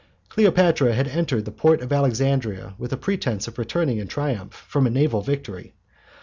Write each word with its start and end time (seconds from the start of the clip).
Cleopatra 0.29 0.95
had 0.95 1.07
entered 1.07 1.45
the 1.45 1.51
port 1.51 1.79
of 1.81 1.93
Alexandria 1.93 2.73
with 2.79 2.91
a 2.91 2.97
pretence 2.97 3.47
of 3.47 3.59
returning 3.59 3.99
in 3.99 4.07
triumph 4.07 4.53
from 4.67 4.87
a 4.87 4.89
naval 4.89 5.21
victory. 5.21 5.75